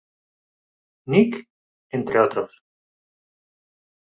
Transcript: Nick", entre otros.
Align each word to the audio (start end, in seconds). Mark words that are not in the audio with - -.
Nick", 1.05 1.37
entre 1.99 2.17
otros. 2.21 2.59